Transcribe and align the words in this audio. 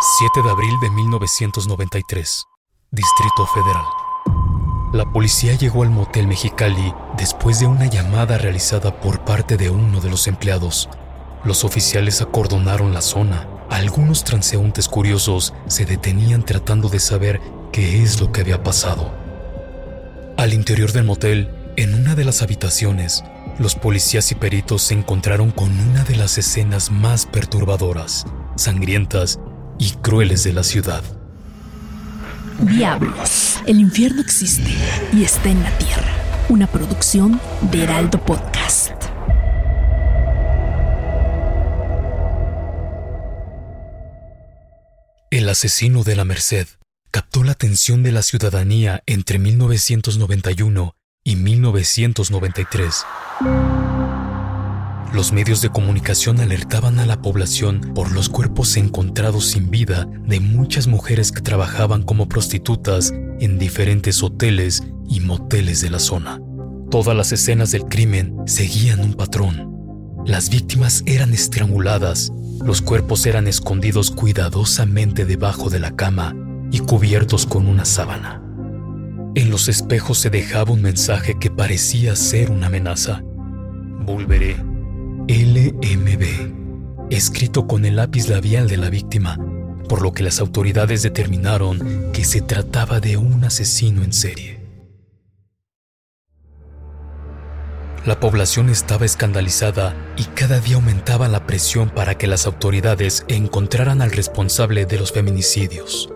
7 0.00 0.42
de 0.42 0.50
abril 0.50 0.74
de 0.80 0.90
1993, 0.90 2.44
Distrito 2.90 3.46
Federal. 3.46 3.84
La 4.92 5.10
policía 5.12 5.54
llegó 5.54 5.84
al 5.84 5.90
motel 5.90 6.26
Mexicali 6.26 6.92
después 7.16 7.60
de 7.60 7.66
una 7.66 7.86
llamada 7.86 8.36
realizada 8.36 9.00
por 9.00 9.24
parte 9.24 9.56
de 9.56 9.70
uno 9.70 10.00
de 10.00 10.10
los 10.10 10.26
empleados. 10.26 10.88
Los 11.44 11.64
oficiales 11.64 12.20
acordonaron 12.20 12.92
la 12.92 13.02
zona. 13.02 13.48
Algunos 13.70 14.24
transeúntes 14.24 14.88
curiosos 14.88 15.54
se 15.68 15.86
detenían 15.86 16.44
tratando 16.44 16.88
de 16.88 16.98
saber 16.98 17.40
qué 17.72 18.02
es 18.02 18.20
lo 18.20 18.32
que 18.32 18.40
había 18.40 18.62
pasado. 18.64 19.14
Al 20.36 20.52
interior 20.52 20.92
del 20.92 21.04
motel, 21.04 21.54
en 21.76 21.94
una 21.94 22.16
de 22.16 22.24
las 22.24 22.42
habitaciones, 22.42 23.22
los 23.58 23.76
policías 23.76 24.30
y 24.32 24.34
peritos 24.34 24.82
se 24.82 24.94
encontraron 24.94 25.52
con 25.52 25.70
una 25.70 26.02
de 26.02 26.16
las 26.16 26.36
escenas 26.36 26.90
más 26.90 27.26
perturbadoras, 27.26 28.26
sangrientas 28.56 29.38
y 29.78 29.90
crueles 30.02 30.44
de 30.44 30.52
la 30.52 30.62
ciudad. 30.62 31.02
Diablos, 32.60 33.60
el 33.66 33.80
infierno 33.80 34.20
existe 34.20 34.74
y 35.12 35.24
está 35.24 35.50
en 35.50 35.62
la 35.62 35.76
tierra. 35.78 36.12
Una 36.48 36.66
producción 36.66 37.40
de 37.70 37.82
Heraldo 37.82 38.20
Podcast. 38.24 38.92
El 45.30 45.48
asesino 45.48 46.04
de 46.04 46.14
la 46.14 46.24
Merced 46.24 46.68
captó 47.10 47.42
la 47.42 47.52
atención 47.52 48.02
de 48.02 48.12
la 48.12 48.22
ciudadanía 48.22 49.02
entre 49.06 49.38
1991 49.38 50.94
y 51.24 51.36
1993. 51.36 53.04
Los 55.14 55.32
medios 55.32 55.62
de 55.62 55.68
comunicación 55.68 56.40
alertaban 56.40 56.98
a 56.98 57.06
la 57.06 57.22
población 57.22 57.92
por 57.94 58.10
los 58.10 58.28
cuerpos 58.28 58.76
encontrados 58.76 59.46
sin 59.46 59.70
vida 59.70 60.08
de 60.26 60.40
muchas 60.40 60.88
mujeres 60.88 61.30
que 61.30 61.40
trabajaban 61.40 62.02
como 62.02 62.28
prostitutas 62.28 63.14
en 63.38 63.56
diferentes 63.60 64.24
hoteles 64.24 64.82
y 65.08 65.20
moteles 65.20 65.80
de 65.82 65.90
la 65.90 66.00
zona. 66.00 66.40
Todas 66.90 67.16
las 67.16 67.30
escenas 67.30 67.70
del 67.70 67.84
crimen 67.84 68.34
seguían 68.46 68.98
un 68.98 69.14
patrón. 69.14 70.24
Las 70.26 70.50
víctimas 70.50 71.04
eran 71.06 71.32
estranguladas, 71.32 72.32
los 72.64 72.82
cuerpos 72.82 73.24
eran 73.24 73.46
escondidos 73.46 74.10
cuidadosamente 74.10 75.24
debajo 75.24 75.70
de 75.70 75.78
la 75.78 75.94
cama 75.94 76.34
y 76.72 76.80
cubiertos 76.80 77.46
con 77.46 77.68
una 77.68 77.84
sábana. 77.84 78.42
En 79.36 79.48
los 79.50 79.68
espejos 79.68 80.18
se 80.18 80.30
dejaba 80.30 80.72
un 80.72 80.82
mensaje 80.82 81.38
que 81.38 81.52
parecía 81.52 82.16
ser 82.16 82.50
una 82.50 82.66
amenaza. 82.66 83.22
Volveré 84.00 84.73
LMB, 85.28 87.08
escrito 87.10 87.66
con 87.66 87.86
el 87.86 87.96
lápiz 87.96 88.28
labial 88.28 88.68
de 88.68 88.76
la 88.76 88.90
víctima, 88.90 89.38
por 89.88 90.02
lo 90.02 90.12
que 90.12 90.22
las 90.22 90.38
autoridades 90.38 91.02
determinaron 91.02 92.12
que 92.12 92.24
se 92.24 92.42
trataba 92.42 93.00
de 93.00 93.16
un 93.16 93.42
asesino 93.42 94.04
en 94.04 94.12
serie. 94.12 94.60
La 98.04 98.20
población 98.20 98.68
estaba 98.68 99.06
escandalizada 99.06 99.96
y 100.18 100.24
cada 100.24 100.60
día 100.60 100.76
aumentaba 100.76 101.26
la 101.26 101.46
presión 101.46 101.88
para 101.88 102.18
que 102.18 102.26
las 102.26 102.44
autoridades 102.44 103.24
encontraran 103.28 104.02
al 104.02 104.12
responsable 104.12 104.84
de 104.84 104.98
los 104.98 105.12
feminicidios. 105.12 106.10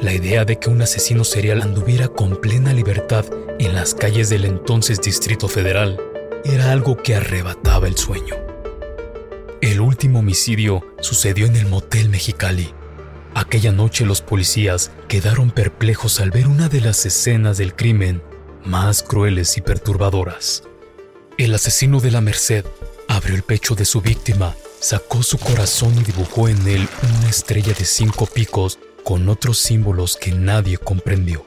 La 0.00 0.12
idea 0.12 0.44
de 0.44 0.60
que 0.60 0.70
un 0.70 0.82
asesino 0.82 1.24
serial 1.24 1.62
anduviera 1.62 2.06
con 2.06 2.40
plena 2.40 2.72
libertad 2.72 3.24
en 3.58 3.74
las 3.74 3.92
calles 3.94 4.30
del 4.30 4.44
entonces 4.44 5.00
Distrito 5.00 5.48
Federal 5.48 6.00
era 6.44 6.70
algo 6.70 6.96
que 6.96 7.16
arrebataba 7.16 7.88
el 7.88 7.96
sueño. 7.96 8.51
El 9.62 9.80
último 9.80 10.18
homicidio 10.18 10.84
sucedió 11.00 11.46
en 11.46 11.54
el 11.54 11.66
motel 11.66 12.08
Mexicali. 12.08 12.74
Aquella 13.32 13.70
noche 13.70 14.04
los 14.04 14.20
policías 14.20 14.90
quedaron 15.06 15.52
perplejos 15.52 16.18
al 16.18 16.32
ver 16.32 16.48
una 16.48 16.68
de 16.68 16.80
las 16.80 17.06
escenas 17.06 17.58
del 17.58 17.76
crimen 17.76 18.24
más 18.64 19.04
crueles 19.04 19.56
y 19.56 19.60
perturbadoras. 19.60 20.64
El 21.38 21.54
asesino 21.54 22.00
de 22.00 22.10
la 22.10 22.20
Merced 22.20 22.64
abrió 23.06 23.36
el 23.36 23.44
pecho 23.44 23.76
de 23.76 23.84
su 23.84 24.00
víctima, 24.00 24.56
sacó 24.80 25.22
su 25.22 25.38
corazón 25.38 25.96
y 25.96 26.02
dibujó 26.02 26.48
en 26.48 26.66
él 26.66 26.88
una 27.20 27.30
estrella 27.30 27.72
de 27.72 27.84
cinco 27.84 28.26
picos 28.26 28.80
con 29.04 29.28
otros 29.28 29.58
símbolos 29.58 30.16
que 30.16 30.32
nadie 30.32 30.76
comprendió. 30.76 31.46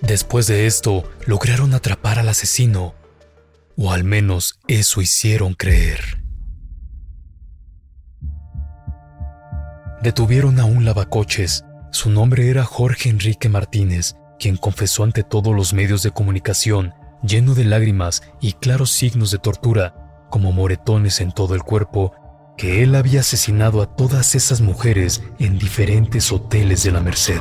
Después 0.00 0.46
de 0.46 0.68
esto, 0.68 1.02
lograron 1.26 1.74
atrapar 1.74 2.20
al 2.20 2.28
asesino, 2.28 2.94
o 3.76 3.90
al 3.90 4.04
menos 4.04 4.60
eso 4.68 5.00
hicieron 5.00 5.54
creer. 5.54 6.23
Detuvieron 10.02 10.60
a 10.60 10.64
un 10.64 10.84
lavacoches. 10.84 11.64
Su 11.90 12.10
nombre 12.10 12.50
era 12.50 12.64
Jorge 12.64 13.08
Enrique 13.08 13.48
Martínez, 13.48 14.16
quien 14.38 14.56
confesó 14.56 15.04
ante 15.04 15.22
todos 15.22 15.54
los 15.54 15.72
medios 15.72 16.02
de 16.02 16.10
comunicación, 16.10 16.92
lleno 17.22 17.54
de 17.54 17.64
lágrimas 17.64 18.22
y 18.40 18.52
claros 18.52 18.90
signos 18.90 19.30
de 19.30 19.38
tortura, 19.38 20.26
como 20.30 20.52
moretones 20.52 21.20
en 21.20 21.32
todo 21.32 21.54
el 21.54 21.62
cuerpo, 21.62 22.12
que 22.56 22.82
él 22.82 22.94
había 22.94 23.20
asesinado 23.20 23.82
a 23.82 23.96
todas 23.96 24.34
esas 24.34 24.60
mujeres 24.60 25.22
en 25.38 25.58
diferentes 25.58 26.30
hoteles 26.32 26.82
de 26.82 26.92
la 26.92 27.00
Merced. 27.00 27.40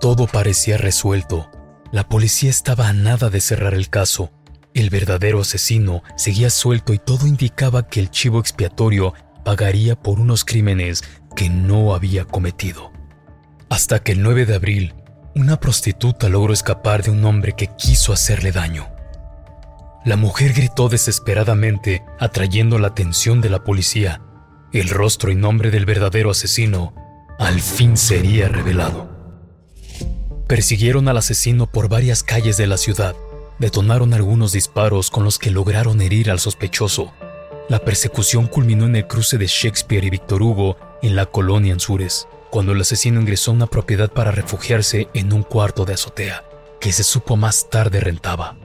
Todo 0.00 0.26
parecía 0.26 0.76
resuelto. 0.76 1.50
La 1.92 2.08
policía 2.08 2.50
estaba 2.50 2.88
a 2.88 2.92
nada 2.92 3.30
de 3.30 3.40
cerrar 3.40 3.74
el 3.74 3.88
caso. 3.90 4.30
El 4.74 4.90
verdadero 4.90 5.40
asesino 5.40 6.02
seguía 6.16 6.50
suelto 6.50 6.92
y 6.92 6.98
todo 6.98 7.26
indicaba 7.26 7.86
que 7.86 8.00
el 8.00 8.10
chivo 8.10 8.40
expiatorio 8.40 9.14
pagaría 9.44 9.94
por 9.94 10.20
unos 10.20 10.44
crímenes 10.44 11.04
que 11.36 11.48
no 11.48 11.94
había 11.94 12.24
cometido. 12.24 12.92
Hasta 13.68 14.02
que 14.02 14.12
el 14.12 14.22
9 14.22 14.46
de 14.46 14.54
abril, 14.54 14.94
una 15.34 15.58
prostituta 15.58 16.28
logró 16.28 16.52
escapar 16.52 17.02
de 17.02 17.10
un 17.10 17.24
hombre 17.24 17.54
que 17.56 17.68
quiso 17.76 18.12
hacerle 18.12 18.52
daño. 18.52 18.88
La 20.04 20.16
mujer 20.16 20.52
gritó 20.52 20.88
desesperadamente, 20.88 22.04
atrayendo 22.18 22.78
la 22.78 22.88
atención 22.88 23.40
de 23.40 23.50
la 23.50 23.64
policía. 23.64 24.20
El 24.72 24.90
rostro 24.90 25.30
y 25.30 25.34
nombre 25.34 25.70
del 25.70 25.86
verdadero 25.86 26.30
asesino 26.30 26.94
al 27.38 27.60
fin 27.60 27.96
sería 27.96 28.48
revelado. 28.48 29.10
Persiguieron 30.46 31.08
al 31.08 31.16
asesino 31.16 31.66
por 31.66 31.88
varias 31.88 32.22
calles 32.22 32.56
de 32.56 32.66
la 32.66 32.76
ciudad, 32.76 33.16
detonaron 33.58 34.14
algunos 34.14 34.52
disparos 34.52 35.10
con 35.10 35.24
los 35.24 35.38
que 35.38 35.50
lograron 35.50 36.00
herir 36.00 36.30
al 36.30 36.38
sospechoso. 36.38 37.12
La 37.66 37.78
persecución 37.78 38.46
culminó 38.46 38.84
en 38.84 38.94
el 38.94 39.06
cruce 39.06 39.38
de 39.38 39.46
Shakespeare 39.46 40.04
y 40.04 40.10
Víctor 40.10 40.42
Hugo 40.42 40.76
en 41.00 41.16
la 41.16 41.24
colonia 41.24 41.72
Anzures, 41.72 42.28
cuando 42.50 42.72
el 42.72 42.80
asesino 42.82 43.22
ingresó 43.22 43.50
a 43.50 43.54
una 43.54 43.66
propiedad 43.66 44.12
para 44.12 44.30
refugiarse 44.30 45.08
en 45.14 45.32
un 45.32 45.42
cuarto 45.42 45.86
de 45.86 45.94
azotea, 45.94 46.44
que 46.78 46.92
se 46.92 47.02
supo 47.02 47.36
más 47.36 47.70
tarde 47.70 48.00
rentaba. 48.00 48.58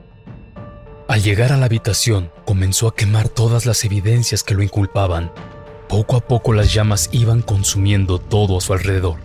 Al 1.08 1.24
llegar 1.24 1.54
a 1.54 1.58
la 1.58 1.68
habitación, 1.68 2.30
comenzó 2.46 2.90
a 2.90 2.96
quemar 2.96 3.30
todas 3.30 3.66
las 3.66 3.86
evidencias 3.86 4.44
que 4.44 4.54
lo 4.54 4.64
inculpaban. 4.64 5.32
Poco 5.88 6.18
a 6.18 6.28
poco 6.28 6.52
las 6.52 6.74
llamas 6.74 7.08
iban 7.14 7.42
consumiendo 7.42 8.20
todo 8.20 8.58
a 8.58 8.62
su 8.62 8.74
alrededor. 8.74 9.16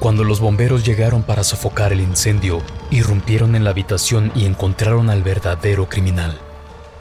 Cuando 0.00 0.24
los 0.24 0.40
bomberos 0.40 0.86
llegaron 0.86 1.22
para 1.22 1.44
sofocar 1.44 1.92
el 1.92 2.00
incendio, 2.00 2.62
irrumpieron 2.90 3.54
en 3.56 3.64
la 3.64 3.70
habitación 3.70 4.32
y 4.34 4.46
encontraron 4.46 5.10
al 5.10 5.22
verdadero 5.22 5.86
criminal. 5.90 6.40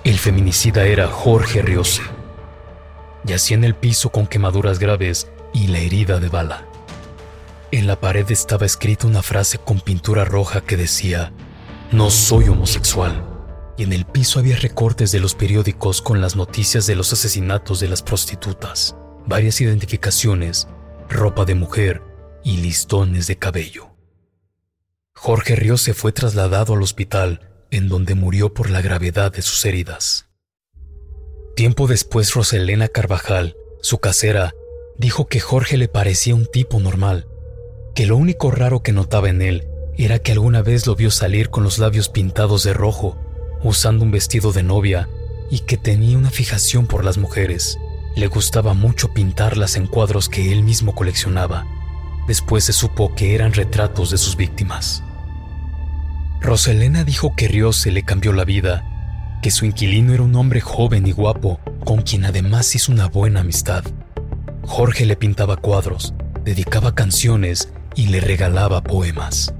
El 0.03 0.17
feminicida 0.17 0.85
era 0.85 1.07
Jorge 1.07 1.61
Riose 1.61 2.01
Yacía 3.23 3.55
en 3.55 3.63
el 3.63 3.75
piso 3.75 4.11
con 4.11 4.25
quemaduras 4.25 4.79
graves 4.79 5.29
y 5.53 5.67
la 5.67 5.77
herida 5.77 6.19
de 6.19 6.27
bala. 6.27 6.65
En 7.71 7.85
la 7.85 7.99
pared 7.99 8.25
estaba 8.31 8.65
escrita 8.65 9.05
una 9.05 9.21
frase 9.21 9.59
con 9.59 9.79
pintura 9.79 10.25
roja 10.25 10.61
que 10.61 10.75
decía, 10.75 11.31
No 11.91 12.09
soy 12.09 12.49
homosexual. 12.49 13.27
Y 13.77 13.83
en 13.83 13.93
el 13.93 14.05
piso 14.05 14.39
había 14.39 14.57
recortes 14.57 15.11
de 15.11 15.19
los 15.19 15.35
periódicos 15.35 16.01
con 16.01 16.19
las 16.19 16.35
noticias 16.35 16.87
de 16.87 16.95
los 16.95 17.13
asesinatos 17.13 17.79
de 17.79 17.87
las 17.87 18.01
prostitutas, 18.01 18.95
varias 19.27 19.61
identificaciones, 19.61 20.67
ropa 21.09 21.45
de 21.45 21.53
mujer 21.53 22.01
y 22.43 22.57
listones 22.57 23.27
de 23.27 23.37
cabello. 23.37 23.91
Jorge 25.13 25.55
Río 25.55 25.77
se 25.77 25.93
fue 25.93 26.11
trasladado 26.11 26.73
al 26.73 26.81
hospital, 26.81 27.50
en 27.71 27.89
donde 27.89 28.15
murió 28.15 28.53
por 28.53 28.69
la 28.69 28.81
gravedad 28.81 29.31
de 29.31 29.41
sus 29.41 29.65
heridas. 29.65 30.27
Tiempo 31.55 31.87
después, 31.87 32.33
Roselena 32.33 32.87
Carvajal, 32.87 33.55
su 33.81 33.99
casera, 33.99 34.53
dijo 34.97 35.27
que 35.27 35.39
Jorge 35.39 35.77
le 35.77 35.87
parecía 35.87 36.35
un 36.35 36.45
tipo 36.45 36.79
normal, 36.79 37.27
que 37.95 38.05
lo 38.05 38.17
único 38.17 38.51
raro 38.51 38.83
que 38.83 38.91
notaba 38.91 39.29
en 39.29 39.41
él 39.41 39.67
era 39.97 40.19
que 40.19 40.31
alguna 40.31 40.61
vez 40.61 40.87
lo 40.87 40.95
vio 40.95 41.11
salir 41.11 41.49
con 41.49 41.63
los 41.63 41.79
labios 41.79 42.09
pintados 42.09 42.63
de 42.63 42.73
rojo, 42.73 43.17
usando 43.63 44.03
un 44.03 44.11
vestido 44.11 44.51
de 44.51 44.63
novia 44.63 45.09
y 45.49 45.59
que 45.59 45.77
tenía 45.77 46.17
una 46.17 46.31
fijación 46.31 46.87
por 46.87 47.03
las 47.03 47.17
mujeres. 47.17 47.77
Le 48.15 48.27
gustaba 48.27 48.73
mucho 48.73 49.13
pintarlas 49.13 49.75
en 49.75 49.87
cuadros 49.87 50.29
que 50.29 50.51
él 50.51 50.63
mismo 50.63 50.95
coleccionaba. 50.95 51.65
Después 52.27 52.63
se 52.65 52.73
supo 52.73 53.13
que 53.15 53.35
eran 53.35 53.53
retratos 53.53 54.11
de 54.11 54.17
sus 54.17 54.35
víctimas. 54.35 55.03
Roselena 56.41 57.03
dijo 57.03 57.35
que 57.35 57.47
Río 57.47 57.71
se 57.71 57.91
le 57.91 58.03
cambió 58.03 58.33
la 58.33 58.45
vida, 58.45 59.39
que 59.43 59.51
su 59.51 59.65
inquilino 59.65 60.13
era 60.13 60.23
un 60.23 60.35
hombre 60.35 60.59
joven 60.59 61.05
y 61.05 61.11
guapo, 61.11 61.59
con 61.85 62.01
quien 62.01 62.25
además 62.25 62.73
hizo 62.73 62.91
una 62.91 63.07
buena 63.07 63.41
amistad. 63.41 63.83
Jorge 64.63 65.05
le 65.05 65.15
pintaba 65.15 65.57
cuadros, 65.57 66.15
dedicaba 66.43 66.95
canciones 66.95 67.69
y 67.95 68.07
le 68.07 68.21
regalaba 68.21 68.81
poemas. 68.81 69.53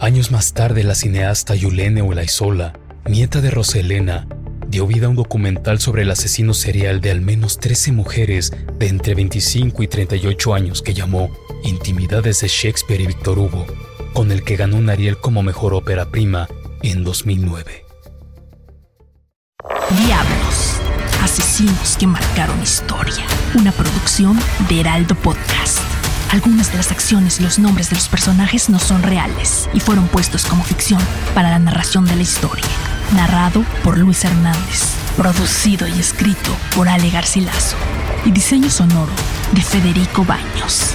Años 0.00 0.30
más 0.30 0.54
tarde, 0.54 0.82
la 0.82 0.94
cineasta 0.94 1.54
Yulene 1.54 2.00
Olaizola, 2.00 2.72
nieta 3.06 3.42
de 3.42 3.50
Roselena, 3.50 4.26
dio 4.66 4.86
vida 4.86 5.06
a 5.06 5.10
un 5.10 5.16
documental 5.16 5.78
sobre 5.78 6.02
el 6.02 6.10
asesino 6.10 6.54
serial 6.54 7.02
de 7.02 7.10
al 7.10 7.20
menos 7.20 7.58
13 7.58 7.92
mujeres 7.92 8.50
de 8.78 8.88
entre 8.88 9.14
25 9.14 9.82
y 9.82 9.88
38 9.88 10.54
años 10.54 10.80
que 10.80 10.94
llamó 10.94 11.30
Intimidades 11.64 12.40
de 12.40 12.48
Shakespeare 12.48 13.02
y 13.02 13.06
Víctor 13.06 13.38
Hugo, 13.38 13.66
con 14.14 14.32
el 14.32 14.44
que 14.44 14.56
ganó 14.56 14.76
un 14.76 14.88
Ariel 14.88 15.18
como 15.18 15.42
mejor 15.42 15.74
ópera 15.74 16.06
prima 16.06 16.48
en 16.82 17.04
2009. 17.04 17.84
Diablos, 19.90 20.80
asesinos 21.22 21.96
que 21.98 22.06
marcaron 22.06 22.62
historia. 22.62 23.26
Una 23.54 23.72
producción 23.72 24.38
de 24.68 24.80
Heraldo 24.80 25.14
Podcast. 25.16 25.80
Algunas 26.30 26.70
de 26.70 26.78
las 26.78 26.90
acciones 26.90 27.40
y 27.40 27.42
los 27.42 27.58
nombres 27.58 27.90
de 27.90 27.96
los 27.96 28.08
personajes 28.08 28.70
no 28.70 28.78
son 28.78 29.02
reales 29.02 29.68
y 29.74 29.80
fueron 29.80 30.06
puestos 30.08 30.46
como 30.46 30.64
ficción 30.64 31.00
para 31.34 31.50
la 31.50 31.58
narración 31.58 32.06
de 32.06 32.16
la 32.16 32.22
historia. 32.22 32.64
Narrado 33.14 33.64
por 33.82 33.98
Luis 33.98 34.24
Hernández. 34.24 34.94
Producido 35.16 35.86
y 35.86 35.98
escrito 35.98 36.50
por 36.74 36.88
Ale 36.88 37.10
Garcilaso. 37.10 37.76
Y 38.24 38.30
diseño 38.30 38.70
sonoro 38.70 39.12
de 39.52 39.62
Federico 39.62 40.24
Baños. 40.24 40.94